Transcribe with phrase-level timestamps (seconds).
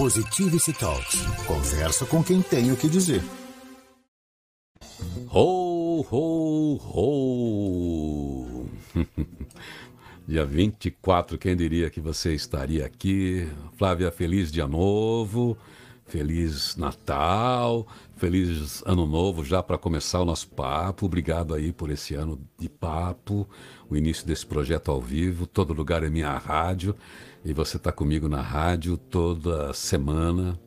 [0.00, 1.20] Positivity Talks.
[1.46, 3.22] Conversa com quem tem o que dizer.
[5.30, 8.66] Ho, ho, ho!
[10.26, 13.46] Dia 24, quem diria que você estaria aqui?
[13.76, 15.54] Flávia, feliz dia novo,
[16.06, 17.86] feliz Natal,
[18.16, 21.04] feliz ano novo já para começar o nosso papo.
[21.04, 23.46] Obrigado aí por esse ano de papo,
[23.86, 25.46] o início desse projeto ao vivo.
[25.46, 26.96] Todo lugar é minha rádio
[27.44, 30.58] e você está comigo na rádio toda semana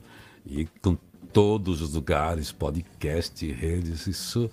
[0.46, 0.98] e com
[1.32, 4.08] todos os lugares, podcast, redes.
[4.08, 4.50] Isso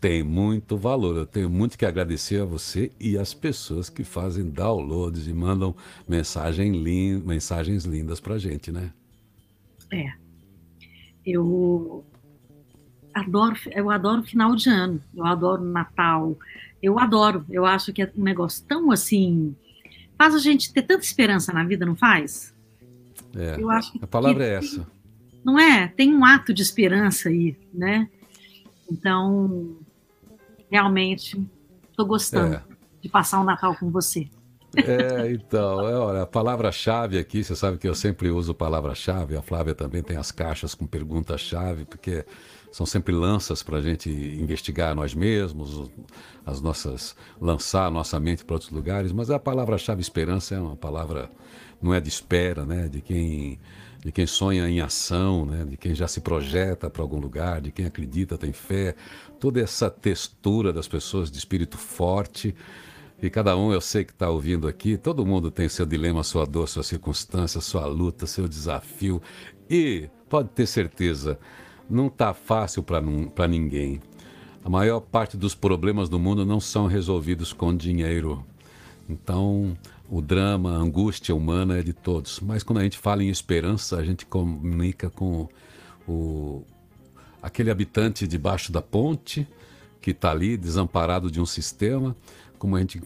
[0.00, 1.16] tem muito valor.
[1.16, 5.74] Eu tenho muito que agradecer a você e as pessoas que fazem downloads e mandam
[6.08, 8.92] mensagem lin mensagens lindas para gente, né?
[9.92, 10.12] É.
[11.24, 12.04] Eu
[13.14, 16.36] adoro, eu adoro final de ano, eu adoro Natal,
[16.82, 17.44] eu adoro.
[17.48, 19.54] Eu acho que é um negócio tão assim
[20.22, 22.54] faz a gente ter tanta esperança na vida, não faz?
[23.34, 23.56] É.
[23.58, 24.86] Eu acho a palavra é essa.
[25.44, 25.88] Não é?
[25.88, 28.08] Tem um ato de esperança aí, né?
[28.88, 29.76] Então,
[30.70, 31.44] realmente,
[31.90, 32.62] estou gostando é.
[33.00, 34.28] de passar o um Natal com você.
[34.76, 39.42] É, então, é, olha, a palavra-chave aqui, você sabe que eu sempre uso palavra-chave, a
[39.42, 42.24] Flávia também tem as caixas com pergunta-chave, porque
[42.72, 45.90] são sempre lanças para a gente investigar nós mesmos,
[46.44, 49.12] as nossas lançar a nossa mente para outros lugares.
[49.12, 51.30] Mas a palavra-chave esperança é uma palavra
[51.82, 52.88] não é de espera, né?
[52.88, 53.60] De quem
[54.04, 55.64] de quem sonha em ação, né?
[55.64, 58.96] De quem já se projeta para algum lugar, de quem acredita, tem fé,
[59.38, 62.52] toda essa textura das pessoas de espírito forte.
[63.22, 66.44] E cada um, eu sei que está ouvindo aqui, todo mundo tem seu dilema, sua
[66.44, 69.22] dor, sua circunstância, sua luta, seu desafio.
[69.70, 71.38] E pode ter certeza,
[71.92, 74.00] não está fácil para ninguém.
[74.64, 78.44] A maior parte dos problemas do mundo não são resolvidos com dinheiro.
[79.08, 79.76] Então,
[80.08, 82.40] o drama, a angústia humana é de todos.
[82.40, 85.48] Mas quando a gente fala em esperança, a gente comunica com
[86.06, 86.62] o,
[87.42, 89.46] aquele habitante debaixo da ponte
[90.00, 92.16] que está ali, desamparado de um sistema,
[92.58, 93.02] como a gente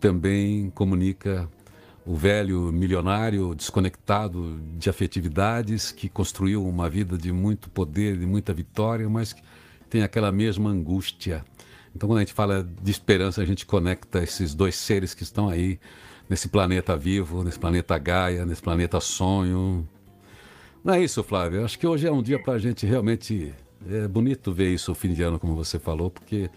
[0.00, 1.48] também comunica
[2.06, 8.54] o velho milionário desconectado de afetividades que construiu uma vida de muito poder, de muita
[8.54, 9.42] vitória, mas que
[9.90, 11.44] tem aquela mesma angústia.
[11.94, 15.48] Então, quando a gente fala de esperança, a gente conecta esses dois seres que estão
[15.48, 15.80] aí
[16.28, 19.88] nesse planeta vivo, nesse planeta Gaia, nesse planeta sonho.
[20.84, 21.64] Não é isso, Flávio?
[21.64, 23.52] Acho que hoje é um dia para a gente realmente.
[23.88, 26.50] É bonito ver isso o fim de ano, como você falou, porque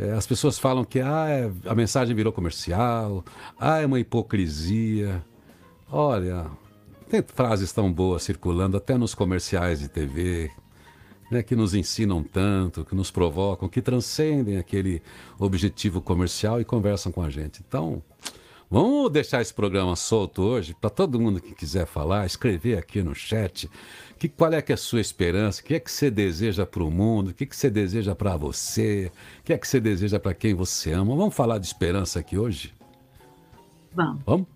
[0.00, 3.22] é, as pessoas falam que ah, é, a mensagem virou comercial,
[3.58, 5.22] ah, é uma hipocrisia.
[5.92, 6.46] Olha,
[7.10, 10.50] tem frases tão boas circulando até nos comerciais de TV,
[11.30, 15.02] né, que nos ensinam tanto, que nos provocam, que transcendem aquele
[15.38, 17.62] objetivo comercial e conversam com a gente.
[17.66, 18.02] Então,
[18.70, 23.14] vamos deixar esse programa solto hoje para todo mundo que quiser falar, escrever aqui no
[23.14, 23.68] chat
[24.20, 25.62] que, qual é que é a sua esperança?
[25.62, 27.30] O que é que você deseja para o mundo?
[27.30, 29.10] O que, é que você deseja para você?
[29.40, 31.16] O que é que você deseja para quem você ama?
[31.16, 32.74] Vamos falar de esperança aqui hoje?
[33.94, 34.22] Vamos.
[34.26, 34.46] Vamos?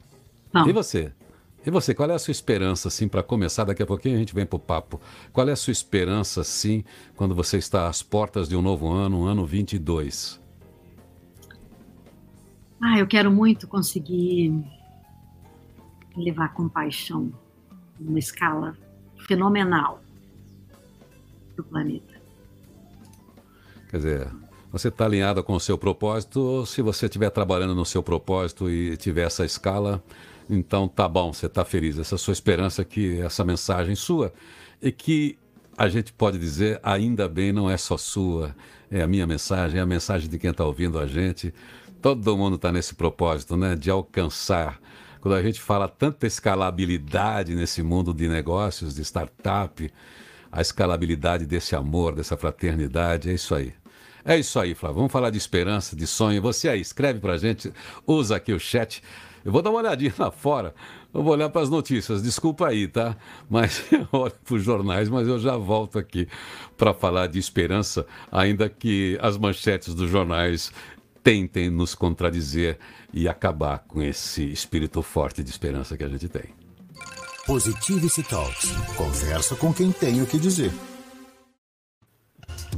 [0.53, 0.69] Vamos.
[0.69, 1.13] E você?
[1.65, 3.65] E você, qual é a sua esperança, assim, para começar?
[3.65, 5.01] Daqui a pouquinho a gente vem para o papo.
[5.33, 6.85] Qual é a sua esperança, assim,
[7.17, 10.44] quando você está às portas de um novo ano, um ano 22?
[12.87, 14.63] Ah, eu quero muito conseguir
[16.15, 17.33] levar compaixão
[17.99, 18.77] numa escala
[19.27, 20.03] fenomenal
[21.57, 22.21] do planeta.
[23.89, 24.29] Quer dizer,
[24.71, 28.99] você está alinhada com o seu propósito, se você estiver trabalhando no seu propósito e
[28.99, 30.05] tiver essa escala,
[30.51, 31.99] então tá bom, você está feliz.
[31.99, 34.31] Essa é a sua esperança que essa mensagem sua
[34.83, 35.39] e que
[35.75, 38.55] a gente pode dizer, ainda bem, não é só sua,
[38.91, 41.55] é a minha mensagem, é a mensagem de quem está ouvindo a gente.
[42.05, 44.79] Todo mundo está nesse propósito, né, de alcançar
[45.23, 49.91] quando a gente fala tanta escalabilidade nesse mundo de negócios, de startup,
[50.53, 53.73] a escalabilidade desse amor, dessa fraternidade, é isso aí.
[54.23, 54.97] É isso aí, Flávio.
[54.97, 56.43] Vamos falar de esperança, de sonho.
[56.43, 57.73] Você aí, escreve pra gente,
[58.07, 59.03] usa aqui o chat.
[59.43, 60.75] Eu vou dar uma olhadinha lá fora.
[61.13, 62.23] Eu vou olhar para as notícias.
[62.23, 63.17] Desculpa aí, tá?
[63.49, 66.29] Mas eu olho para os jornais, mas eu já volto aqui
[66.77, 70.73] para falar de esperança, ainda que as manchetes dos jornais
[71.25, 72.79] tentem nos contradizer
[73.13, 76.55] e acabar com esse espírito forte de esperança que a gente tem.
[77.47, 78.71] Positivity Talks.
[78.95, 80.71] Conversa com quem tem o que dizer.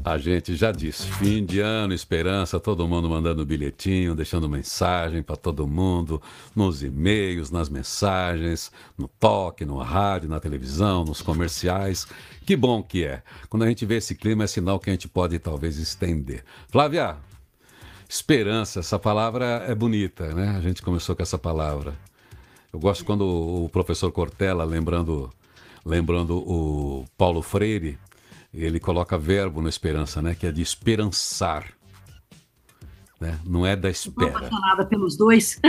[0.05, 5.35] A gente já disse, fim de ano, esperança, todo mundo mandando bilhetinho, deixando mensagem para
[5.35, 6.23] todo mundo,
[6.55, 12.07] nos e-mails, nas mensagens, no toque, no rádio, na televisão, nos comerciais.
[12.45, 13.23] Que bom que é.
[13.49, 16.45] Quando a gente vê esse clima, é sinal que a gente pode talvez estender.
[16.69, 17.17] Flávia,
[18.09, 20.57] Esperança, essa palavra é bonita, né?
[20.57, 21.95] A gente começou com essa palavra.
[22.73, 25.33] Eu gosto quando o professor Cortella, lembrando
[25.87, 27.97] lembrando o Paulo Freire,
[28.53, 30.35] ele coloca verbo na esperança, né?
[30.35, 31.73] Que é de esperançar.
[33.21, 33.39] Né?
[33.45, 34.27] Não é da espera.
[34.27, 35.61] Estou apaixonada pelos dois.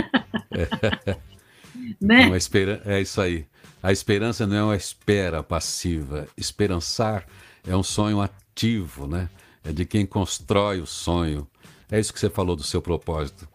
[0.50, 1.16] é.
[2.00, 2.36] né?
[2.36, 2.82] espera...
[2.84, 3.46] é isso aí.
[3.82, 6.26] A esperança não é uma espera passiva.
[6.36, 7.26] Esperançar
[7.66, 9.30] é um sonho ativo, né?
[9.62, 11.46] É de quem constrói o sonho.
[11.90, 13.48] É isso que você falou do seu propósito.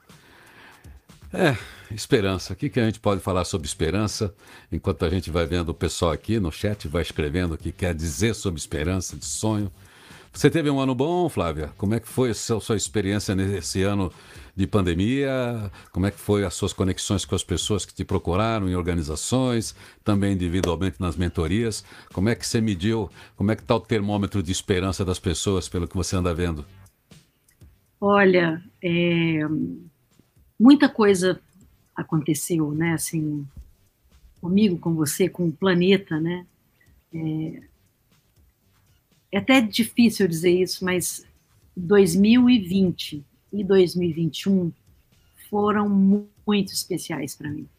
[1.33, 1.57] É,
[1.91, 2.53] esperança.
[2.53, 4.33] O que, que a gente pode falar sobre esperança?
[4.71, 7.93] Enquanto a gente vai vendo o pessoal aqui no chat, vai escrevendo o que quer
[7.93, 9.71] dizer sobre esperança, de sonho.
[10.31, 11.71] Você teve um ano bom, Flávia?
[11.77, 14.11] Como é que foi a sua, experiência nesse ano
[14.55, 15.71] de pandemia?
[15.91, 19.75] Como é que foi as suas conexões com as pessoas que te procuraram em organizações,
[20.03, 21.83] também individualmente nas mentorias?
[22.11, 23.11] Como é que você mediu?
[23.35, 26.65] Como é que está o termômetro de esperança das pessoas, pelo que você anda vendo?
[28.05, 29.39] Olha, é,
[30.59, 31.39] muita coisa
[31.95, 32.95] aconteceu, né?
[32.95, 33.47] Assim,
[34.41, 36.45] comigo, com você, com o planeta, né?
[37.13, 37.61] É,
[39.31, 41.25] é até difícil dizer isso, mas
[41.77, 43.23] 2020
[43.53, 44.73] e 2021
[45.49, 47.69] foram muito especiais para mim.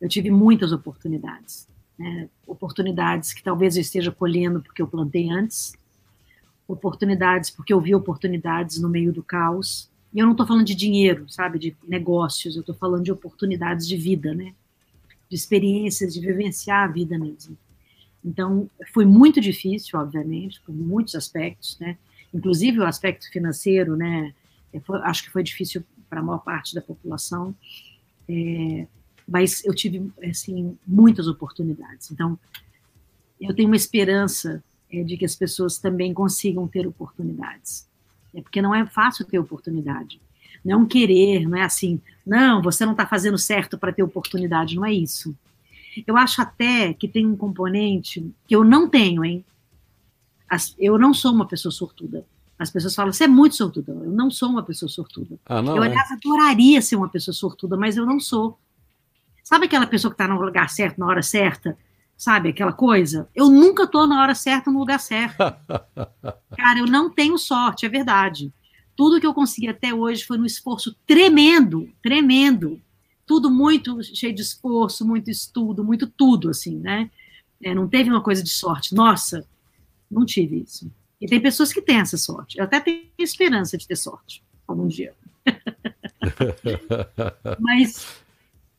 [0.00, 1.66] Eu tive muitas oportunidades,
[1.98, 2.28] né?
[2.46, 5.74] oportunidades que talvez eu esteja colhendo porque eu plantei antes,
[6.66, 10.74] oportunidades porque eu vi oportunidades no meio do caos, e eu não estou falando de
[10.74, 14.54] dinheiro, sabe, de negócios, eu estou falando de oportunidades de vida, né?
[15.28, 17.58] De experiências, de vivenciar a vida mesmo.
[18.24, 21.98] Então, foi muito difícil, obviamente, por muitos aspectos, né?
[22.32, 24.32] Inclusive o aspecto financeiro, né?
[24.72, 27.54] É, foi, acho que foi difícil para a maior parte da população,
[28.28, 28.86] é,
[29.26, 32.12] mas eu tive, assim, muitas oportunidades.
[32.12, 32.38] Então,
[33.40, 34.62] eu tenho uma esperança
[35.00, 37.88] é, de que as pessoas também consigam ter oportunidades.
[38.34, 40.20] É porque não é fácil ter oportunidade.
[40.64, 44.84] Não querer, não é assim, não, você não está fazendo certo para ter oportunidade, não
[44.84, 45.36] é isso.
[46.06, 49.44] Eu acho até que tem um componente que eu não tenho, hein?
[50.48, 52.24] As, eu não sou uma pessoa sortuda.
[52.58, 53.92] As pessoas falam, você é muito sortuda.
[53.92, 55.38] Eu não sou uma pessoa sortuda.
[55.46, 55.86] Ah, não, eu, é?
[55.88, 56.14] aliás, é?
[56.14, 58.58] adoraria ser uma pessoa sortuda, mas eu não sou.
[59.42, 61.76] Sabe aquela pessoa que está no lugar certo, na hora certa?
[62.24, 63.28] Sabe aquela coisa?
[63.34, 65.36] Eu nunca estou na hora certa, no lugar certo.
[66.56, 68.50] Cara, eu não tenho sorte, é verdade.
[68.96, 72.80] Tudo que eu consegui até hoje foi um esforço tremendo, tremendo.
[73.26, 77.10] Tudo muito cheio de esforço, muito estudo, muito tudo, assim, né?
[77.62, 78.94] É, não teve uma coisa de sorte.
[78.94, 79.46] Nossa,
[80.10, 80.90] não tive isso.
[81.20, 82.56] E tem pessoas que têm essa sorte.
[82.56, 85.12] Eu até tenho esperança de ter sorte algum dia.
[87.60, 88.23] Mas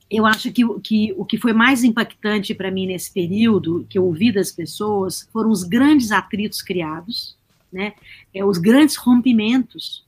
[0.10, 4.06] eu acho que, que o que foi mais impactante para mim nesse período, que eu
[4.06, 7.36] ouvi das pessoas, foram os grandes atritos criados,
[7.72, 7.94] né?
[8.34, 10.06] É, os grandes rompimentos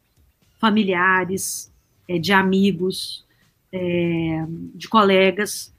[0.60, 1.72] familiares,
[2.08, 3.26] é, de amigos,
[3.72, 4.46] é,
[4.76, 5.74] de colegas,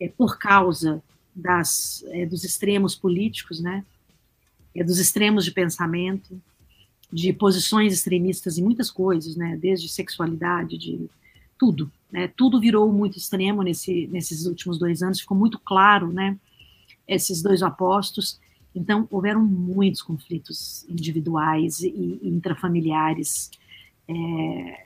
[0.00, 1.02] é, por causa
[1.34, 3.84] das, é, dos extremos políticos, né?
[4.74, 6.40] É, dos extremos de pensamento,
[7.10, 9.56] de posições extremistas em muitas coisas, né?
[9.56, 11.08] Desde sexualidade, de
[11.58, 12.28] tudo, né?
[12.28, 16.38] Tudo virou muito extremo nesse, nesses últimos dois anos, ficou muito claro, né?
[17.08, 18.40] Esses dois opostos.
[18.72, 21.88] Então, houveram muitos conflitos individuais e,
[22.22, 23.50] e intrafamiliares,
[24.06, 24.84] é,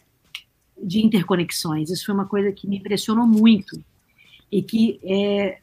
[0.83, 1.91] de interconexões.
[1.91, 3.79] Isso foi uma coisa que me impressionou muito
[4.51, 5.59] e que, é,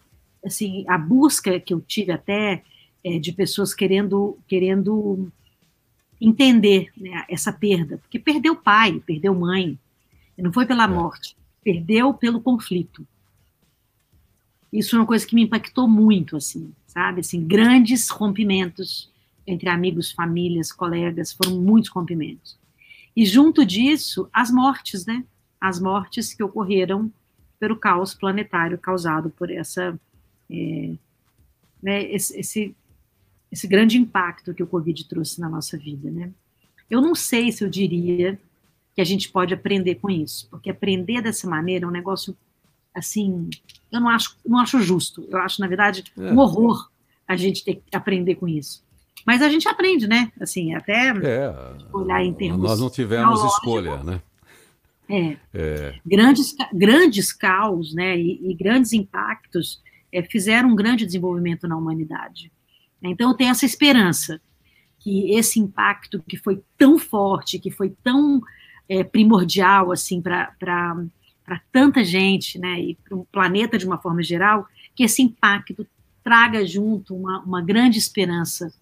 [0.46, 2.62] assim, a busca que eu tive até
[3.04, 5.32] é, de pessoas querendo, querendo
[6.22, 9.80] entender né, essa perda, porque perdeu pai, perdeu mãe,
[10.38, 10.88] não foi pela é.
[10.88, 13.06] morte, perdeu pelo conflito.
[14.72, 17.22] Isso é uma coisa que me impactou muito, assim, sabe?
[17.22, 19.12] Assim, grandes rompimentos
[19.48, 22.56] entre amigos, famílias, colegas, foram muitos rompimentos.
[23.16, 25.24] E junto disso, as mortes, né?
[25.60, 27.12] As mortes que ocorreram
[27.60, 30.00] pelo caos planetário causado por essa,
[30.50, 30.94] é,
[31.82, 32.76] né, esse, esse,
[33.52, 36.32] esse grande impacto que o Covid trouxe na nossa vida, né?
[36.90, 38.40] Eu não sei se eu diria
[38.96, 42.36] que a gente pode aprender com isso, porque aprender dessa maneira é um negócio
[42.94, 43.50] assim,
[43.92, 45.28] eu não acho, não acho justo.
[45.30, 46.32] Eu acho, na verdade, é.
[46.32, 46.90] um horror
[47.28, 48.86] a gente ter que aprender com isso.
[49.26, 50.32] Mas a gente aprende, né?
[50.40, 51.54] Assim, até é,
[51.92, 52.62] olhar em termos.
[52.62, 54.22] Nós não tivemos escolha, né?
[55.10, 55.38] É.
[55.54, 56.00] é.
[56.06, 58.18] Grandes, grandes caos, né?
[58.18, 62.52] E, e grandes impactos é, fizeram um grande desenvolvimento na humanidade.
[63.02, 64.40] Então, eu tenho essa esperança
[65.00, 68.42] que esse impacto que foi tão forte, que foi tão
[68.88, 70.52] é, primordial assim para
[71.72, 75.86] tanta gente, né, e para o planeta de uma forma geral, que esse impacto
[76.24, 78.74] traga junto uma, uma grande esperança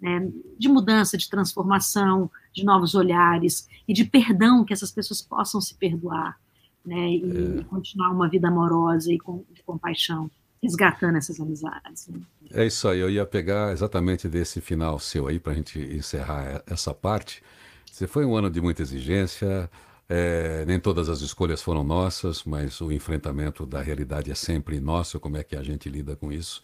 [0.00, 5.60] né, de mudança, de transformação, de novos olhares e de perdão, que essas pessoas possam
[5.60, 6.38] se perdoar
[6.84, 7.64] né, e, é.
[7.64, 10.30] continuar uma vida amorosa e com, de compaixão.
[10.62, 12.08] resgatando essas amizades.
[12.08, 12.20] Né?
[12.50, 16.62] É isso aí, eu ia pegar exatamente desse final seu aí para a gente encerrar
[16.66, 17.42] essa parte.
[17.92, 19.70] Você foi um ano de muita exigência,
[20.08, 25.20] é, nem todas as escolhas foram nossas, mas o enfrentamento da realidade é sempre nosso,
[25.20, 26.62] como é que a gente lida com isso.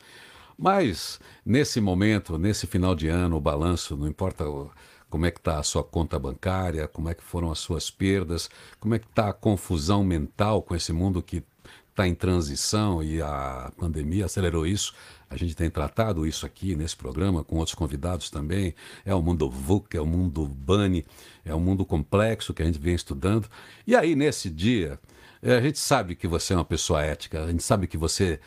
[0.56, 4.44] Mas nesse momento, nesse final de ano, o balanço, não importa
[5.10, 8.48] como é que está a sua conta bancária, como é que foram as suas perdas,
[8.80, 11.44] como é que está a confusão mental com esse mundo que
[11.94, 14.92] está em transição e a pandemia acelerou isso.
[15.30, 18.74] A gente tem tratado isso aqui nesse programa com outros convidados também.
[19.04, 21.06] É o mundo VUC, é o mundo BANI,
[21.44, 23.48] é um mundo complexo que a gente vem estudando.
[23.86, 24.98] E aí, nesse dia,
[25.40, 28.40] a gente sabe que você é uma pessoa ética, a gente sabe que você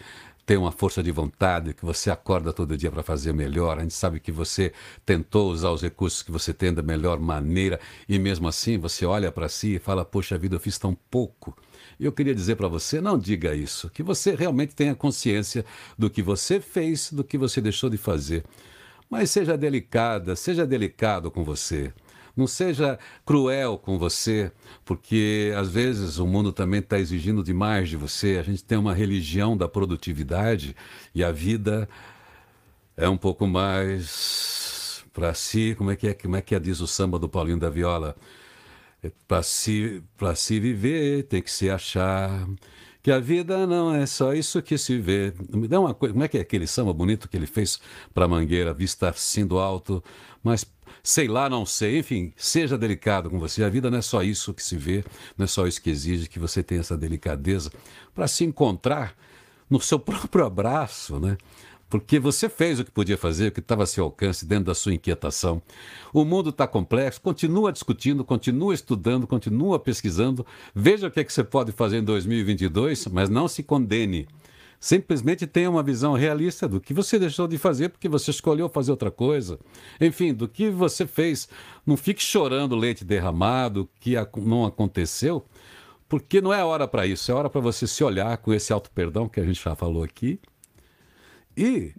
[0.46, 3.78] tem uma força de vontade, que você acorda todo dia para fazer melhor.
[3.78, 4.74] A gente sabe que você
[5.06, 9.32] tentou usar os recursos que você tem da melhor maneira e mesmo assim você olha
[9.32, 11.56] para si e fala: Poxa vida, eu fiz tão pouco.
[12.00, 15.66] E eu queria dizer para você: não diga isso, que você realmente tenha consciência
[15.98, 18.44] do que você fez, do que você deixou de fazer.
[19.10, 21.94] Mas seja delicada, seja delicado com você.
[22.36, 24.52] Não seja cruel com você,
[24.86, 28.38] porque às vezes o mundo também está exigindo demais de você.
[28.38, 30.76] A gente tem uma religião da produtividade
[31.16, 31.90] e a vida
[32.96, 35.74] é um pouco mais para si.
[35.78, 36.14] Como é que é?
[36.14, 38.16] Como é que é, diz o samba do Paulinho da Viola?
[39.04, 40.04] É, para se,
[40.36, 42.48] se viver tem que se achar
[43.04, 45.34] que a vida não é só isso que se vê.
[45.50, 47.80] Me dá uma coisa, como é que é aquele samba bonito que ele fez
[48.14, 50.04] para Mangueira, vista sendo alto,
[50.44, 50.66] mas
[51.04, 53.64] sei lá, não sei, enfim, seja delicado com você.
[53.64, 55.06] A vida não é só isso que se vê,
[55.38, 57.72] não é só isso que exige que você tenha essa delicadeza
[58.14, 59.16] para se encontrar
[59.70, 61.38] no seu próprio abraço, né?
[61.90, 64.76] Porque você fez o que podia fazer, o que estava a seu alcance dentro da
[64.76, 65.62] sua inquietação.
[66.14, 70.46] O mundo está complexo, continua discutindo, continua estudando, continua pesquisando.
[70.76, 74.28] Veja o que, é que você pode fazer em 2022, mas não se condene.
[74.80, 78.92] Simplesmente tenha uma visão realista do que você deixou de fazer porque você escolheu fazer
[78.92, 79.58] outra coisa.
[80.00, 81.48] Enfim, do que você fez.
[81.86, 85.46] Não fique chorando leite derramado, que não aconteceu,
[86.08, 87.32] porque não é hora para isso.
[87.32, 90.40] É hora para você se olhar com esse auto-perdão que a gente já falou aqui.
[91.58, 91.92] E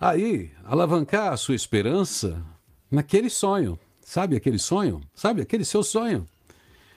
[0.00, 2.44] aí, alavancar a sua esperança
[2.90, 3.78] naquele sonho.
[4.00, 5.00] Sabe aquele sonho?
[5.14, 6.26] Sabe aquele seu sonho?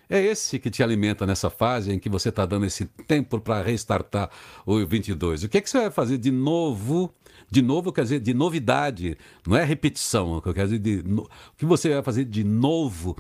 [0.10, 3.62] É esse que te alimenta nessa fase em que você está dando esse tempo para
[3.62, 4.32] restartar
[4.66, 5.44] o 22.
[5.44, 7.14] O que, é que você vai fazer de novo?
[7.48, 9.16] De novo quer dizer de novidade,
[9.46, 10.42] não é repetição.
[10.42, 13.16] Quer dizer de, no, o que você vai fazer de novo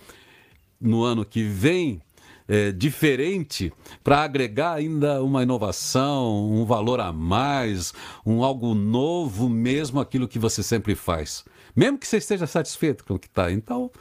[0.82, 2.02] no ano que vem
[2.48, 3.72] é, diferente
[4.04, 7.94] para agregar ainda uma inovação, um valor a mais,
[8.26, 11.44] um algo novo mesmo aquilo que você sempre faz.
[11.76, 13.52] Mesmo que você esteja satisfeito com o que está.
[13.52, 13.92] Então,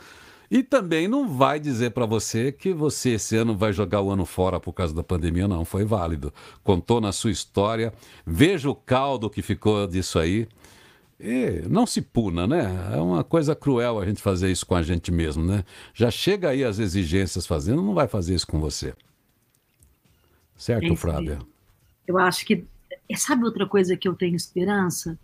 [0.51, 4.25] e também não vai dizer para você que você esse ano vai jogar o ano
[4.25, 5.65] fora por causa da pandemia, não.
[5.65, 6.33] Foi válido.
[6.63, 7.93] Contou na sua história.
[8.25, 10.47] Veja o caldo que ficou disso aí.
[11.19, 12.93] E não se puna, né?
[12.93, 15.65] É uma coisa cruel a gente fazer isso com a gente mesmo, né?
[15.95, 18.95] Já chega aí as exigências fazendo, não vai fazer isso com você.
[20.57, 21.39] Certo, é Flávia?
[22.07, 22.65] Eu acho que.
[23.17, 25.19] Sabe outra coisa que eu tenho esperança?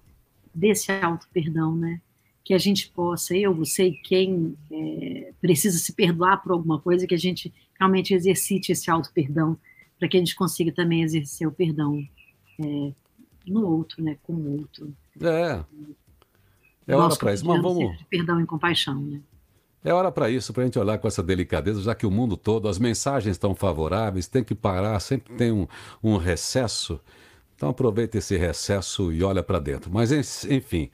[0.55, 2.01] Desse auto-perdão, né?
[2.45, 7.07] que a gente possa, eu, você e quem é, precisa se perdoar por alguma coisa,
[7.07, 9.57] que a gente realmente exercite esse auto-perdão,
[9.99, 12.05] para que a gente consiga também exercer o perdão
[12.61, 12.93] é,
[13.47, 14.95] no outro, né, com o outro.
[15.21, 15.65] É.
[16.87, 17.47] É hora para isso.
[17.47, 17.97] Mas vamos.
[18.11, 19.21] perdão e compaixão, né?
[19.85, 22.37] É hora para isso, para a gente olhar com essa delicadeza, já que o mundo
[22.37, 25.67] todo, as mensagens estão favoráveis, tem que parar, sempre tem um,
[26.03, 27.01] um recesso.
[27.57, 29.91] Então aproveita esse recesso e olha para dentro.
[29.93, 30.13] Mas,
[30.45, 30.89] enfim,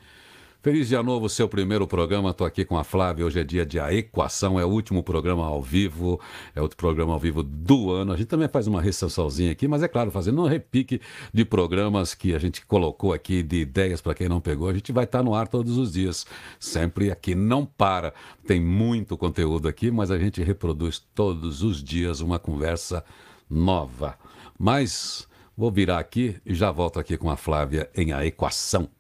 [0.61, 2.31] Feliz dia novo, seu primeiro programa.
[2.31, 3.25] Estou aqui com a Flávia.
[3.25, 6.21] Hoje é dia de A Equação, é o último programa ao vivo,
[6.53, 8.13] é outro programa ao vivo do ano.
[8.13, 11.01] A gente também faz uma recessãozinha aqui, mas é claro, fazendo um repique
[11.33, 14.69] de programas que a gente colocou aqui, de ideias para quem não pegou.
[14.69, 16.27] A gente vai estar tá no ar todos os dias,
[16.59, 17.37] sempre aqui.
[17.37, 18.13] Não para.
[18.45, 23.05] Tem muito conteúdo aqui, mas a gente reproduz todos os dias uma conversa
[23.49, 24.19] nova.
[24.59, 28.98] Mas vou virar aqui e já volto aqui com a Flávia em A Equação.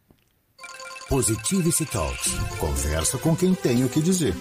[1.08, 2.34] Positivity Talks.
[2.60, 4.34] Conversa com quem tem o que dizer.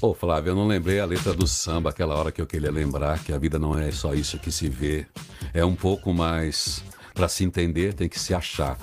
[0.00, 2.70] Ô oh, Flávio, eu não lembrei a letra do samba aquela hora que eu queria
[2.70, 5.04] lembrar que a vida não é só isso que se vê.
[5.52, 6.84] É um pouco mais.
[7.12, 8.78] Para se entender, tem que se achar.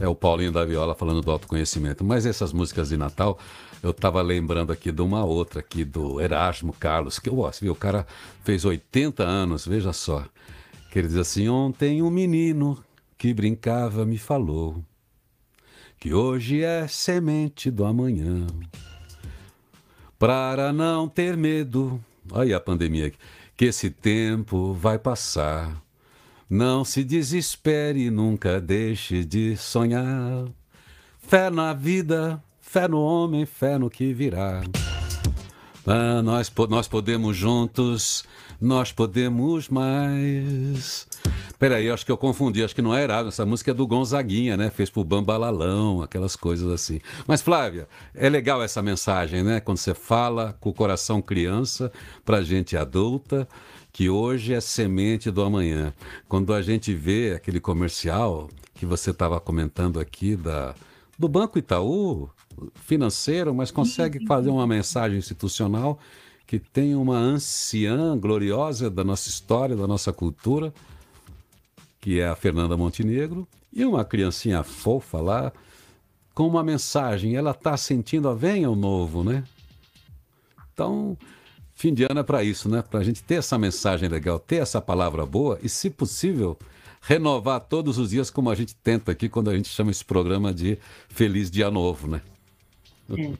[0.00, 2.04] É o Paulinho da Viola falando do autoconhecimento.
[2.04, 3.40] Mas essas músicas de Natal,
[3.82, 7.72] eu estava lembrando aqui de uma outra aqui do Erasmo Carlos, que eu gosto, viu?
[7.72, 8.06] O cara
[8.44, 10.24] fez 80 anos, veja só.
[10.92, 12.78] Que ele diz assim: Ontem um menino
[13.18, 14.80] que brincava me falou
[15.98, 18.46] que hoje é semente do amanhã.
[20.18, 22.00] Para não ter medo,
[22.30, 23.18] olha a pandemia aqui,
[23.56, 25.82] que esse tempo vai passar.
[26.48, 30.46] Não se desespere, nunca deixe de sonhar.
[31.18, 34.62] Fé na vida, fé no homem, fé no que virá.
[35.86, 38.24] Ah, nós, nós podemos juntos,
[38.60, 41.07] nós podemos mais.
[41.58, 44.56] Peraí, acho que eu confundi, acho que não é Erasmo, essa música é do Gonzaguinha,
[44.56, 44.70] né?
[44.70, 47.00] Fez pro Bambalalão, aquelas coisas assim.
[47.26, 49.58] Mas, Flávia, é legal essa mensagem, né?
[49.58, 51.90] Quando você fala com o coração criança
[52.24, 53.48] pra gente adulta,
[53.92, 55.92] que hoje é semente do amanhã.
[56.28, 60.76] Quando a gente vê aquele comercial que você estava comentando aqui da,
[61.18, 62.30] do Banco Itaú,
[62.76, 65.98] financeiro, mas consegue fazer uma mensagem institucional
[66.46, 70.72] que tem uma anciã gloriosa da nossa história, da nossa cultura,
[72.08, 75.52] que é a Fernanda Montenegro, e uma criancinha fofa lá,
[76.32, 77.36] com uma mensagem.
[77.36, 79.44] Ela está sentindo a venha o novo, né?
[80.72, 81.18] Então,
[81.74, 82.80] Fim de ano é para isso, né?
[82.80, 86.58] Para a gente ter essa mensagem legal, ter essa palavra boa e, se possível,
[87.02, 90.52] renovar todos os dias, como a gente tenta aqui quando a gente chama esse programa
[90.52, 90.78] de
[91.10, 92.22] Feliz Dia Novo, né?
[93.10, 93.32] É.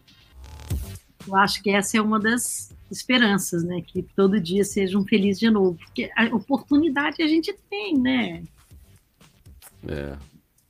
[1.26, 3.80] Eu acho que essa é uma das esperanças, né?
[3.80, 5.78] Que todo dia seja um feliz dia novo.
[5.78, 8.42] Porque a oportunidade a gente tem, né?
[9.86, 10.16] É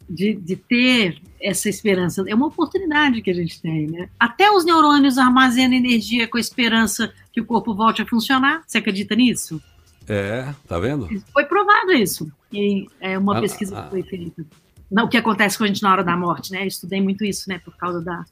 [0.09, 2.25] de, de ter essa esperança.
[2.27, 4.09] É uma oportunidade que a gente tem, né?
[4.19, 8.63] Até os neurônios armazenam energia com a esperança que o corpo volte a funcionar.
[8.67, 9.61] Você acredita nisso?
[10.09, 11.07] É, tá vendo?
[11.33, 12.33] Foi provado isso.
[12.51, 14.47] E é uma ah, pesquisa ah, que foi feita.
[14.91, 16.63] Não, o que acontece com a gente na hora da morte, né?
[16.63, 17.59] Eu estudei muito isso, né?
[17.59, 18.25] Por causa da,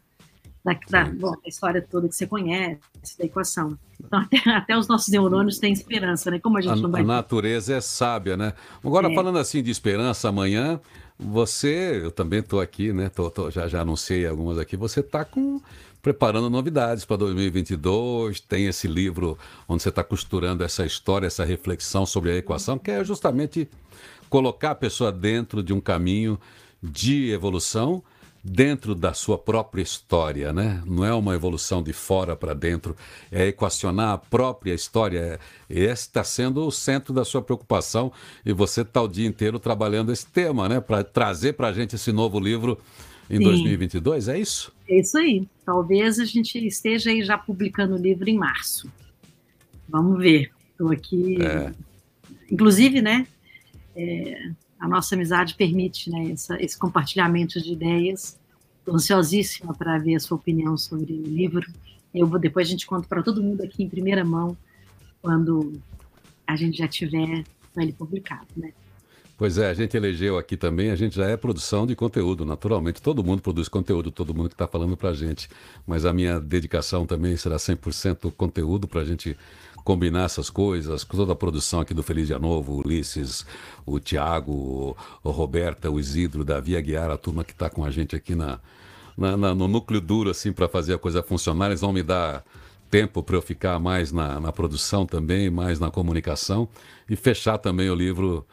[0.66, 2.80] da, da, bom, da história toda que você conhece,
[3.16, 3.78] da equação.
[4.04, 6.40] Então, até, até, os nossos neurônios têm esperança, né?
[6.40, 7.02] Como a gente a, não vai.
[7.02, 8.52] A natureza é sábia, né?
[8.84, 9.14] Agora, é.
[9.14, 10.80] falando assim de esperança, amanhã
[11.16, 13.08] você, eu também estou aqui, né?
[13.08, 14.76] Tô, tô, já, já anunciei algumas aqui.
[14.76, 15.60] Você está com
[16.02, 18.40] preparando novidades para 2022.
[18.40, 22.90] Tem esse livro onde você está costurando essa história, essa reflexão sobre a equação, que
[22.90, 23.68] é justamente
[24.28, 26.38] colocar a pessoa dentro de um caminho
[26.82, 28.02] de evolução
[28.48, 30.80] dentro da sua própria história, né?
[30.86, 32.96] Não é uma evolução de fora para dentro,
[33.30, 35.40] é equacionar a própria história.
[35.68, 38.12] Esse está sendo o centro da sua preocupação
[38.44, 40.80] e você está o dia inteiro trabalhando esse tema, né?
[40.80, 42.78] Para trazer para a gente esse novo livro
[43.28, 43.44] em Sim.
[43.44, 44.72] 2022, é isso?
[44.88, 45.48] É isso aí.
[45.64, 48.90] Talvez a gente esteja aí já publicando o livro em março.
[49.88, 50.52] Vamos ver.
[50.70, 51.42] Estou aqui.
[51.42, 51.72] É.
[52.48, 53.26] Inclusive, né?
[53.96, 58.38] É a nossa amizade permite né, essa, esse compartilhamento de ideias.
[58.78, 61.66] Estou ansiosíssima para ver a sua opinião sobre o livro.
[62.14, 64.56] Eu vou depois a gente conta para todo mundo aqui em primeira mão
[65.20, 65.80] quando
[66.46, 67.44] a gente já tiver
[67.76, 68.72] ele publicado, né?
[69.38, 73.02] Pois é, a gente elegeu aqui também, a gente já é produção de conteúdo, naturalmente.
[73.02, 75.46] Todo mundo produz conteúdo, todo mundo que está falando para a gente.
[75.86, 79.36] Mas a minha dedicação também será 100% conteúdo para a gente
[79.84, 83.44] combinar essas coisas, com toda a produção aqui do Feliz Dia Novo, o Ulisses,
[83.84, 88.16] o Tiago, o Roberta, o Isidro, Davi Aguiar, a turma que está com a gente
[88.16, 88.58] aqui na,
[89.16, 91.66] na, na, no núcleo duro, assim, para fazer a coisa funcionar.
[91.66, 92.42] Eles vão me dar
[92.90, 96.66] tempo para eu ficar mais na, na produção também, mais na comunicação
[97.08, 98.46] e fechar também o livro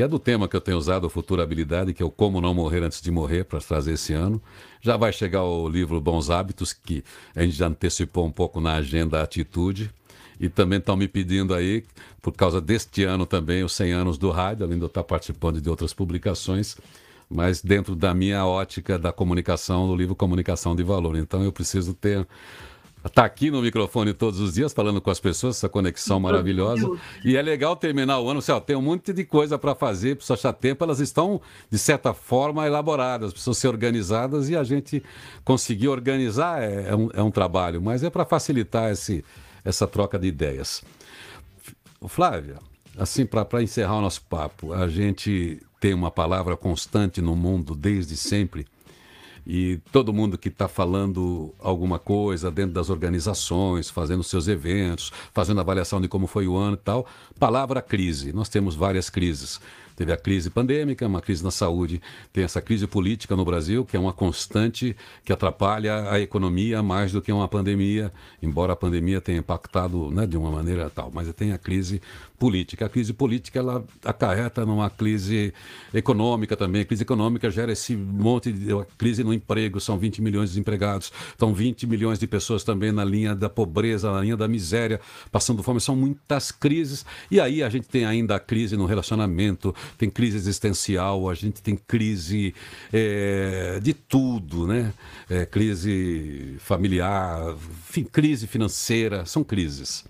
[0.00, 2.82] que é do tema que eu tenho usado, Futurabilidade, que é o Como Não Morrer
[2.82, 4.40] Antes de Morrer, para trazer esse ano.
[4.80, 7.04] Já vai chegar o livro Bons Hábitos, que
[7.36, 9.90] a gente já antecipou um pouco na agenda Atitude.
[10.40, 11.84] E também estão me pedindo aí,
[12.22, 15.60] por causa deste ano também, os 100 anos do rádio, além de eu estar participando
[15.60, 16.78] de outras publicações,
[17.28, 21.14] mas dentro da minha ótica da comunicação, do livro Comunicação de Valor.
[21.14, 22.26] Então eu preciso ter
[23.04, 26.86] Está aqui no microfone todos os dias falando com as pessoas, essa conexão maravilhosa.
[27.24, 30.16] E é legal terminar o ano, você, ó, tem um monte de coisa para fazer,
[30.16, 35.02] precisa achar tempo, elas estão, de certa forma, elaboradas, precisam ser organizadas e a gente
[35.44, 39.24] conseguir organizar é, é, um, é um trabalho, mas é para facilitar esse,
[39.64, 40.82] essa troca de ideias.
[42.06, 42.58] Flávia,
[42.98, 48.14] assim, para encerrar o nosso papo, a gente tem uma palavra constante no mundo desde
[48.14, 48.66] sempre.
[49.52, 55.60] E todo mundo que está falando alguma coisa dentro das organizações, fazendo seus eventos, fazendo
[55.60, 57.04] avaliação de como foi o ano e tal,
[57.36, 58.32] palavra crise.
[58.32, 59.60] Nós temos várias crises.
[59.96, 62.00] Teve a crise pandêmica, uma crise na saúde,
[62.32, 67.10] tem essa crise política no Brasil, que é uma constante que atrapalha a economia mais
[67.10, 71.30] do que uma pandemia, embora a pandemia tenha impactado né, de uma maneira tal, mas
[71.34, 72.00] tem a crise
[72.40, 72.86] política.
[72.86, 75.52] A crise política ela acarreta numa crise
[75.92, 76.80] econômica também.
[76.80, 81.12] A crise econômica gera esse monte de crise no emprego, são 20 milhões de desempregados,
[81.28, 84.98] estão 20 milhões de pessoas também na linha da pobreza, na linha da miséria,
[85.30, 85.82] passando fome.
[85.82, 87.04] São muitas crises.
[87.30, 91.60] E aí a gente tem ainda a crise no relacionamento, tem crise existencial, a gente
[91.60, 92.54] tem crise
[92.90, 94.94] é, de tudo, né?
[95.28, 97.54] É, crise familiar,
[98.10, 100.08] crise financeira, são crises.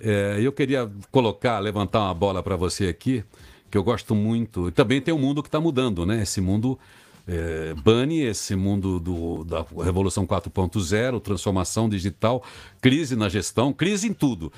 [0.00, 3.24] É, eu queria colocar, levantar uma bola para você aqui,
[3.70, 4.68] que eu gosto muito.
[4.68, 6.22] E também tem um mundo que está mudando, né?
[6.22, 6.78] Esse mundo
[7.26, 12.42] é, Bunny, esse mundo do, da Revolução 4.0, transformação digital,
[12.80, 14.52] crise na gestão, crise em tudo.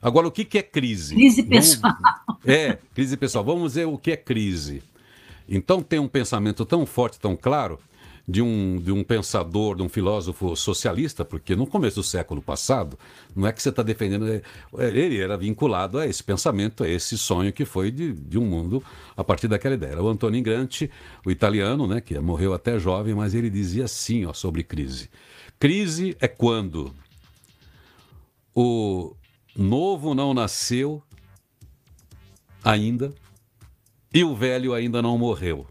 [0.00, 1.14] Agora, o que, que é crise?
[1.14, 1.96] Crise pessoal.
[2.00, 3.44] Vamos, é, crise pessoal.
[3.44, 4.82] Vamos ver o que é crise.
[5.48, 7.80] Então, tem um pensamento tão forte, tão claro,
[8.28, 12.98] de um, de um pensador, de um filósofo socialista, porque no começo do século passado,
[13.34, 14.28] não é que você está defendendo.
[14.28, 14.42] É,
[14.78, 18.84] ele era vinculado a esse pensamento, a esse sonho que foi de, de um mundo
[19.16, 19.92] a partir daquela ideia.
[19.92, 20.90] Era o Antonio Gramsci,
[21.24, 25.08] o italiano, né, que morreu até jovem, mas ele dizia assim ó, sobre crise.
[25.58, 26.94] Crise é quando
[28.54, 29.16] o
[29.56, 31.02] novo não nasceu
[32.62, 33.14] ainda
[34.12, 35.66] e o velho ainda não morreu.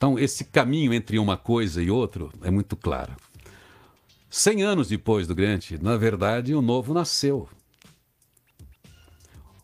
[0.00, 3.12] Então, esse caminho entre uma coisa e outra é muito claro.
[4.30, 7.46] Cem anos depois do Grant, na verdade, o novo nasceu.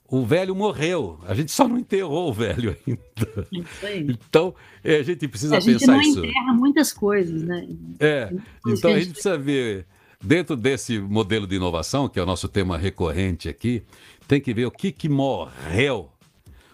[0.06, 1.18] O velho morreu.
[1.26, 3.48] A gente só não enterrou o velho ainda.
[3.50, 4.06] Isso aí.
[4.10, 5.90] Então, é, a gente precisa pensar isso.
[5.90, 7.66] A gente não enterra muitas coisas, né?
[7.98, 8.30] É.
[8.66, 9.86] Então, a gente precisa ver,
[10.22, 13.82] dentro desse modelo de inovação, que é o nosso tema recorrente aqui,
[14.28, 16.10] tem que ver o que, que morreu,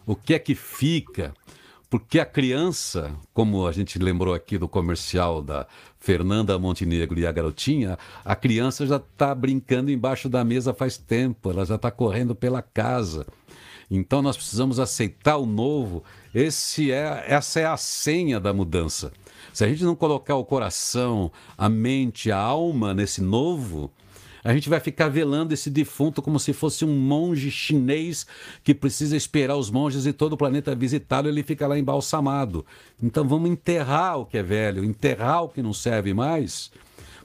[0.04, 1.32] o que é que fica,
[1.92, 5.66] porque a criança, como a gente lembrou aqui do comercial da
[6.00, 11.50] Fernanda Montenegro e a garotinha, a criança já está brincando embaixo da mesa faz tempo,
[11.50, 13.26] ela já está correndo pela casa.
[13.90, 16.02] Então nós precisamos aceitar o novo.
[16.34, 19.12] Esse é, essa é a senha da mudança.
[19.52, 23.90] Se a gente não colocar o coração, a mente, a alma nesse novo,
[24.44, 28.26] a gente vai ficar velando esse defunto como se fosse um monge chinês
[28.64, 32.66] que precisa esperar os monges de todo o planeta visitá-lo e ele fica lá embalsamado.
[33.00, 36.72] Então vamos enterrar o que é velho, enterrar o que não serve mais,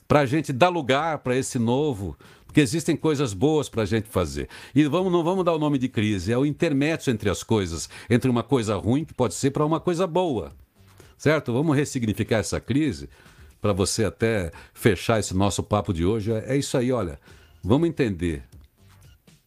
[0.07, 4.07] para a gente dar lugar para esse novo, porque existem coisas boas para a gente
[4.07, 4.47] fazer.
[4.75, 7.89] E vamos, não vamos dar o nome de crise, é o intermédio entre as coisas,
[8.09, 10.53] entre uma coisa ruim que pode ser para uma coisa boa.
[11.17, 11.51] Certo?
[11.51, 13.09] Vamos ressignificar essa crise
[13.61, 17.19] para você até fechar esse nosso papo de hoje, é, é isso aí, olha.
[17.63, 18.43] Vamos entender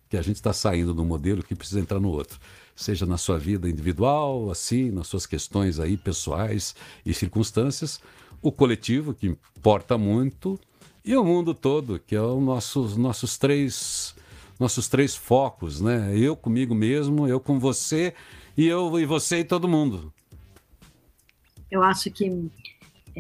[0.09, 2.39] que a gente está saindo de um modelo que precisa entrar no outro.
[2.75, 6.75] Seja na sua vida individual, assim, nas suas questões aí pessoais
[7.07, 8.01] e circunstâncias,
[8.43, 10.59] o coletivo, que importa muito,
[11.05, 14.15] e o mundo todo, que é os nossos, nossos três
[14.59, 16.15] nossos três focos, né?
[16.15, 18.13] Eu comigo mesmo, eu com você
[18.55, 20.13] e eu e você e todo mundo.
[21.71, 22.51] Eu acho que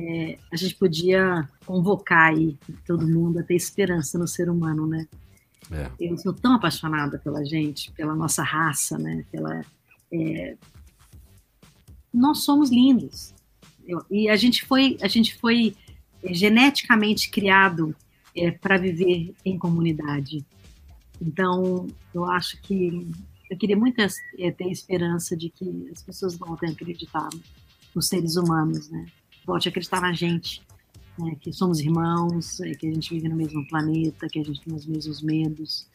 [0.00, 5.06] é, a gente podia convocar aí todo mundo a ter esperança no ser humano, né?
[5.70, 5.90] É.
[6.00, 9.24] Eu sou tão apaixonada pela gente, pela nossa raça, né?
[9.30, 9.64] Pela,
[10.12, 10.56] é...
[12.12, 13.34] Nós somos lindos.
[13.86, 15.76] Eu, e a gente foi, a gente foi
[16.22, 17.94] é, geneticamente criado
[18.34, 20.44] é, para viver em comunidade.
[21.20, 23.06] Então, eu acho que
[23.50, 27.28] eu queria muito é, ter esperança de que as pessoas voltem a acreditar
[27.94, 29.06] nos seres humanos, né?
[29.54, 30.62] A acreditar na gente,
[31.18, 34.60] né, que somos irmãos, é, que a gente vive no mesmo planeta, que a gente
[34.60, 35.86] tem os mesmos medos,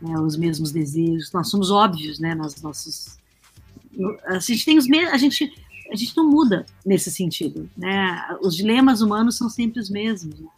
[0.00, 1.32] né, os mesmos desejos.
[1.32, 3.18] Nós somos óbvios, né, nas nossas.
[4.26, 5.12] A gente tem os mesmos.
[5.12, 5.52] A gente,
[5.90, 8.36] a gente não muda nesse sentido, né?
[8.40, 10.40] Os dilemas humanos são sempre os mesmos.
[10.40, 10.48] Né?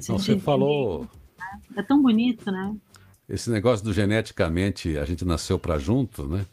[0.00, 1.02] você falou.
[1.38, 1.60] Né?
[1.76, 2.74] É tão bonito, né?
[3.28, 6.46] Esse negócio do geneticamente a gente nasceu para junto, né?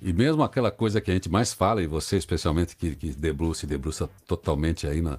[0.00, 3.64] E mesmo aquela coisa que a gente mais fala, e você especialmente que, que debruça
[3.64, 5.18] e debruça totalmente aí na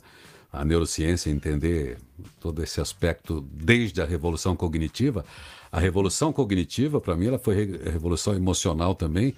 [0.51, 1.97] a neurociência, entender
[2.39, 5.23] todo esse aspecto desde a revolução cognitiva,
[5.71, 9.35] a revolução cognitiva, para mim, ela foi re revolução emocional também,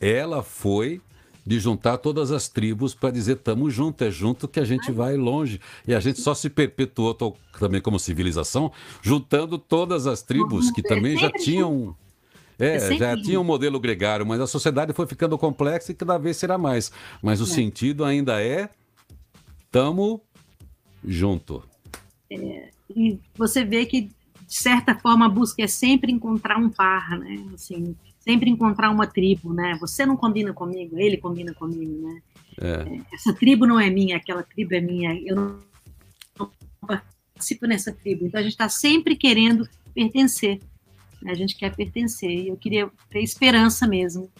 [0.00, 1.00] ela foi
[1.46, 5.16] de juntar todas as tribos para dizer estamos juntos, é junto que a gente vai
[5.16, 5.58] longe.
[5.86, 7.14] E a gente só se perpetuou
[7.58, 8.70] também como civilização,
[9.00, 11.96] juntando todas as tribos que também já tinham
[12.58, 16.36] é, já tinha um modelo gregário, mas a sociedade foi ficando complexa e cada vez
[16.36, 16.90] será mais.
[17.22, 17.46] Mas o é.
[17.46, 18.68] sentido ainda é
[19.70, 20.20] tamo
[21.04, 21.62] junto.
[22.30, 24.12] É, e você vê que, de
[24.48, 27.44] certa forma, a busca é sempre encontrar um par, né?
[27.54, 29.76] Assim, sempre encontrar uma tribo, né?
[29.80, 32.22] Você não combina comigo, ele combina comigo, né?
[32.60, 32.96] É.
[32.96, 35.14] é essa tribo não é minha, aquela tribo é minha.
[35.24, 35.58] Eu não,
[36.38, 36.50] não
[36.86, 38.26] participo nessa tribo.
[38.26, 40.60] Então a gente está sempre querendo pertencer.
[41.22, 41.32] Né?
[41.32, 42.30] A gente quer pertencer.
[42.30, 44.30] E eu queria ter esperança mesmo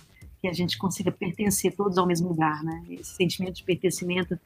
[0.41, 2.85] que a gente consiga pertencer todos ao mesmo lugar, né?
[2.91, 4.38] Esse sentimento de pertencimento,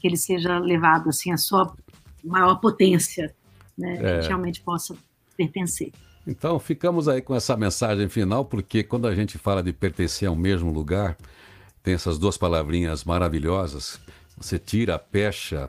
[0.00, 1.74] que ele seja levado assim à sua
[2.22, 3.34] maior potência,
[3.76, 3.94] né?
[3.94, 3.96] É.
[3.96, 4.96] Que a gente realmente possa
[5.36, 5.92] pertencer.
[6.26, 10.36] Então, ficamos aí com essa mensagem final, porque quando a gente fala de pertencer ao
[10.36, 11.16] mesmo lugar,
[11.82, 14.00] tem essas duas palavrinhas maravilhosas.
[14.38, 15.68] Você tira a pecha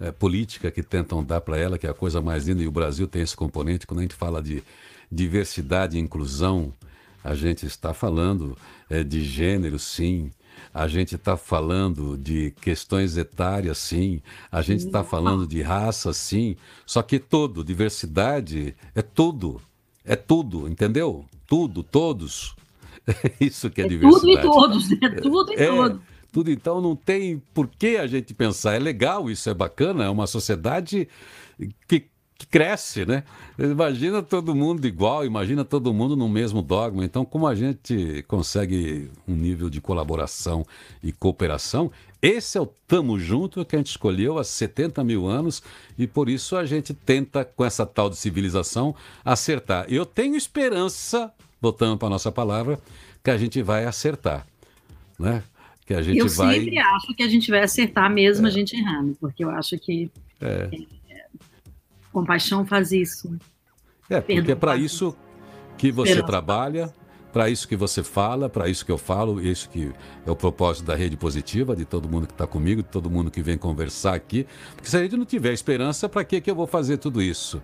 [0.00, 2.72] é, política que tentam dar para ela, que é a coisa mais linda, e o
[2.72, 3.86] Brasil tem esse componente.
[3.86, 4.62] Quando a gente fala de
[5.10, 6.72] diversidade e inclusão,
[7.22, 8.56] a gente está falando
[8.88, 10.30] é, de gênero, sim.
[10.72, 14.22] A gente está falando de questões etárias, sim.
[14.50, 16.56] A gente está falando de raça, sim.
[16.84, 19.60] Só que tudo, diversidade é tudo.
[20.04, 21.24] É tudo, entendeu?
[21.46, 22.54] Tudo, todos.
[23.06, 24.20] É isso que é, é diversidade.
[24.20, 26.00] Tudo e todos, é tudo e é, todos.
[26.32, 28.74] Tudo, então não tem por que a gente pensar.
[28.74, 31.08] É legal, isso é bacana, é uma sociedade
[31.88, 32.06] que
[32.38, 33.24] que cresce, né?
[33.58, 37.04] Imagina todo mundo igual, imagina todo mundo no mesmo dogma.
[37.04, 40.66] Então, como a gente consegue um nível de colaboração
[41.02, 45.62] e cooperação, esse é o Tamo Junto que a gente escolheu há 70 mil anos
[45.98, 48.94] e por isso a gente tenta, com essa tal de civilização,
[49.24, 49.86] acertar.
[49.88, 52.78] Eu tenho esperança, voltando para a nossa palavra,
[53.24, 54.46] que a gente vai acertar,
[55.18, 55.42] né?
[55.86, 56.58] Que a gente eu vai...
[56.58, 58.50] sempre acho que a gente vai acertar mesmo é.
[58.50, 60.10] a gente errando, porque eu acho que...
[60.40, 60.68] É.
[62.16, 63.36] Compaixão faz isso.
[64.08, 65.14] É, porque é para isso
[65.76, 66.26] que você Perdão.
[66.26, 66.94] trabalha,
[67.30, 69.92] para isso que você fala, para isso que eu falo, isso que
[70.24, 73.30] é o propósito da rede positiva, de todo mundo que está comigo, de todo mundo
[73.30, 74.46] que vem conversar aqui.
[74.74, 77.62] Porque se a gente não tiver esperança, para que, que eu vou fazer tudo isso?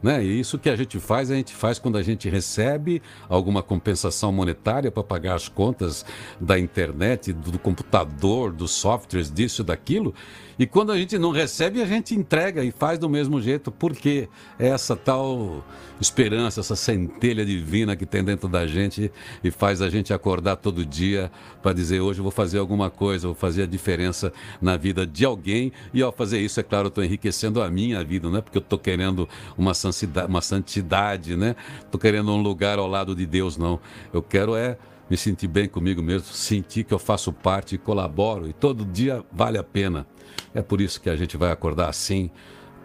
[0.00, 0.24] Né?
[0.24, 4.30] E isso que a gente faz, a gente faz quando a gente recebe alguma compensação
[4.30, 6.06] monetária para pagar as contas
[6.40, 10.14] da internet, do computador, dos softwares, disso, daquilo.
[10.58, 14.28] E quando a gente não recebe, a gente entrega e faz do mesmo jeito, porque
[14.58, 15.64] essa tal
[16.00, 20.84] esperança, essa centelha divina que tem dentro da gente e faz a gente acordar todo
[20.84, 21.30] dia
[21.62, 25.24] para dizer: hoje eu vou fazer alguma coisa, vou fazer a diferença na vida de
[25.24, 25.72] alguém.
[25.94, 28.58] E ao fazer isso, é claro, eu estou enriquecendo a minha vida, não é porque
[28.58, 31.54] eu estou querendo uma santidade, uma santidade, né?
[31.80, 33.78] Estou querendo um lugar ao lado de Deus, não.
[34.12, 34.76] Eu quero é
[35.08, 39.24] me sentir bem comigo mesmo, sentir que eu faço parte e colaboro e todo dia
[39.32, 40.06] vale a pena.
[40.54, 42.30] É por isso que a gente vai acordar assim,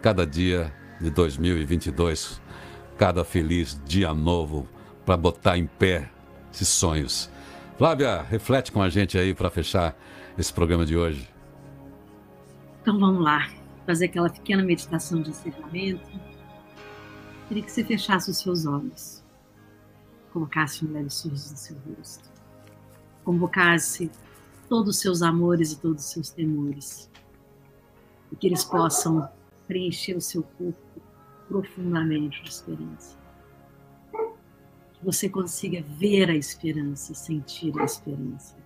[0.02, 2.40] cada dia de 2022,
[2.98, 4.68] cada feliz dia novo,
[5.04, 6.10] para botar em pé
[6.52, 7.30] esses sonhos.
[7.76, 9.96] Flávia, reflete com a gente aí para fechar
[10.38, 11.28] esse programa de hoje.
[12.82, 13.48] Então vamos lá,
[13.86, 16.08] fazer aquela pequena meditação de encerramento.
[17.48, 19.24] Queria que você fechasse os seus olhos,
[20.32, 22.30] colocasse um leve sorriso no seu rosto,
[23.24, 24.10] convocasse
[24.68, 27.10] todos os seus amores e todos os seus temores
[28.34, 29.28] e que eles possam
[29.68, 31.00] preencher o seu corpo
[31.46, 33.16] profundamente de esperança.
[34.94, 38.56] Que você consiga ver a esperança, sentir a esperança,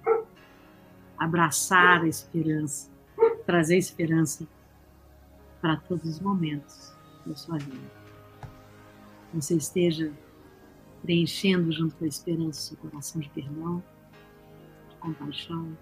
[1.19, 2.91] abraçar a esperança,
[3.45, 4.49] trazer esperança
[5.61, 6.95] para todos os momentos
[7.27, 7.91] da sua vida.
[9.31, 10.11] Que você esteja
[11.03, 13.85] preenchendo junto com a esperança seu coração de perdão,
[14.89, 15.77] de compaixão,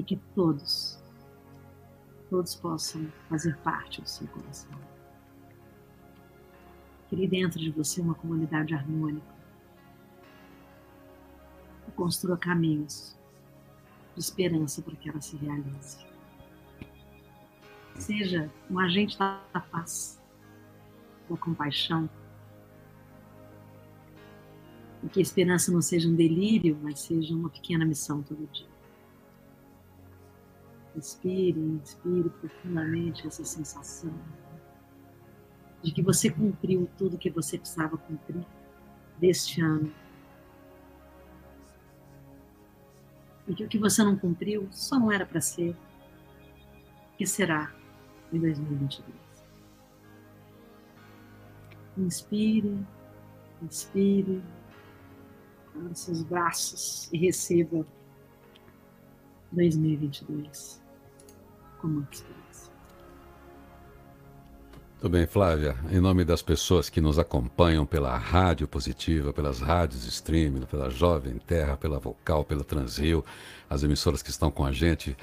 [0.00, 0.98] e que todos,
[2.30, 4.72] todos possam fazer parte do seu coração.
[7.10, 9.34] Crie dentro de você uma comunidade harmônica
[11.86, 13.14] e construa caminhos
[14.14, 15.98] de esperança para que ela se realize.
[17.98, 19.38] Seja um agente da
[19.70, 20.18] paz,
[21.28, 22.08] da compaixão,
[25.02, 28.69] e que a esperança não seja um delírio, mas seja uma pequena missão todo dia.
[30.94, 34.12] Respire, inspire profundamente essa sensação
[35.82, 38.44] de que você cumpriu tudo que você precisava cumprir
[39.18, 39.92] deste ano.
[43.46, 45.76] E que o que você não cumpriu só não era para ser.
[47.16, 47.72] que será
[48.32, 49.14] em 2022?
[51.98, 52.86] Inspire,
[53.62, 54.42] inspire,
[55.74, 57.86] abra seus braços e receba
[59.52, 60.79] 2022
[61.80, 62.70] com muita esperança.
[65.00, 65.74] Tudo bem, Flávia.
[65.90, 71.38] Em nome das pessoas que nos acompanham pela Rádio Positiva, pelas rádios streaming, pela Jovem
[71.38, 73.24] Terra, pela Vocal, pela Transrio,
[73.68, 75.16] as emissoras que estão com a gente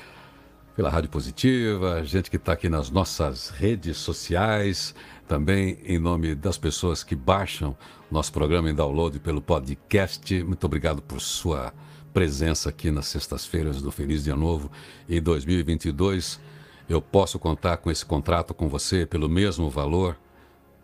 [0.75, 4.95] pela Rádio Positiva, gente que está aqui nas nossas redes sociais,
[5.27, 7.77] também em nome das pessoas que baixam
[8.09, 10.43] nosso programa em download pelo podcast.
[10.43, 11.71] Muito obrigado por sua
[12.17, 14.71] presença aqui nas sextas-feiras do Feliz Dia Novo
[15.07, 16.41] em 2022.
[16.89, 20.17] Eu posso contar com esse contrato com você pelo mesmo valor?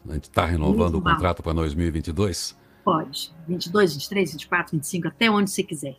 [0.07, 2.55] A gente está renovando o contrato para 2022?
[2.85, 3.33] Pode.
[3.47, 5.95] 22, 23, 24, 25, até onde você quiser.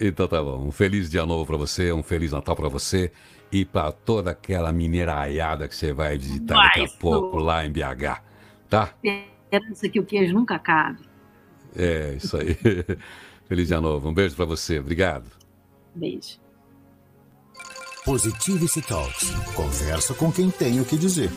[0.00, 0.66] Então tá bom.
[0.66, 3.12] Um feliz dia novo para você, um feliz Natal para você
[3.52, 7.70] e para toda aquela mineiraiada que você vai visitar vai, daqui a pouco lá em
[7.70, 8.22] BH,
[8.70, 8.94] tá?
[9.04, 11.00] Esperança que o queijo nunca acabe.
[11.76, 12.56] É, isso aí.
[13.46, 14.08] feliz dia novo.
[14.08, 14.78] Um beijo para você.
[14.78, 15.30] Obrigado.
[15.94, 16.40] Beijo.
[18.04, 19.30] Positivity Talks.
[19.54, 21.30] Conversa com quem tem o que dizer.